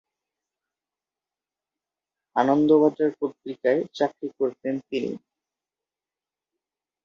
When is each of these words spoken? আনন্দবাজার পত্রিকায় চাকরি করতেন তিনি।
আনন্দবাজার 2.35 3.11
পত্রিকায় 3.19 3.81
চাকরি 3.97 4.27
করতেন 4.39 4.75
তিনি। 4.89 5.11